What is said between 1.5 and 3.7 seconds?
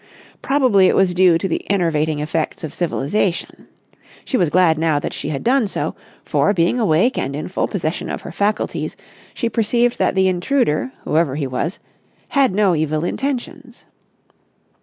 enervating effects of civilisation.